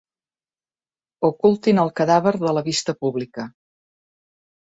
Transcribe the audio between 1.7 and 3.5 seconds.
el cadàver de la vista pública.